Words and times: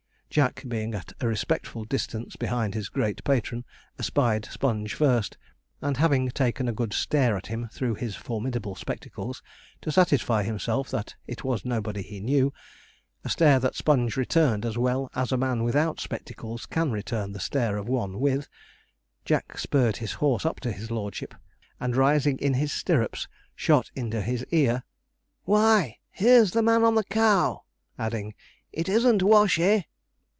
Jack 0.31 0.63
being 0.65 0.95
at 0.95 1.11
a 1.19 1.27
respectful 1.27 1.83
distance 1.83 2.37
behind 2.37 2.73
his 2.73 2.87
great 2.87 3.21
patron, 3.25 3.65
espied 3.99 4.45
Sponge 4.45 4.93
first; 4.93 5.37
and 5.81 5.97
having 5.97 6.29
taken 6.29 6.69
a 6.69 6.71
good 6.71 6.93
stare 6.93 7.35
at 7.35 7.47
him 7.47 7.67
through 7.67 7.95
his 7.95 8.15
formidable 8.15 8.73
spectacles, 8.73 9.43
to 9.81 9.91
satisfy 9.91 10.43
himself 10.43 10.89
that 10.89 11.15
it 11.27 11.43
was 11.43 11.65
nobody 11.65 12.01
he 12.01 12.21
knew 12.21 12.53
a 13.25 13.29
stare 13.29 13.59
that 13.59 13.75
Sponge 13.75 14.15
returned 14.15 14.65
as 14.65 14.77
well 14.77 15.09
as 15.13 15.33
a 15.33 15.37
man 15.37 15.63
without 15.63 15.99
spectacles 15.99 16.65
can 16.65 16.91
return 16.93 17.33
the 17.33 17.39
stare 17.41 17.75
of 17.75 17.89
one 17.89 18.17
with 18.17 18.47
Jack 19.25 19.57
spurred 19.57 19.97
his 19.97 20.13
horse 20.13 20.45
up 20.45 20.61
to 20.61 20.71
his 20.71 20.89
lordship, 20.89 21.35
and 21.77 21.97
rising 21.97 22.37
in 22.37 22.53
his 22.53 22.71
stirrups, 22.71 23.27
shot 23.53 23.91
into 23.95 24.21
his 24.21 24.45
ear 24.51 24.83
'Why, 25.43 25.97
here's 26.09 26.51
the 26.51 26.63
man 26.63 26.85
on 26.85 26.95
the 26.95 27.03
cow!' 27.03 27.65
adding, 27.99 28.33
'it 28.71 28.87
isn't 28.87 29.21
Washey.' 29.21 29.87